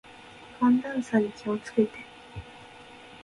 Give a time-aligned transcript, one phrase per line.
[0.59, 1.99] 寒暖差に気を付けて。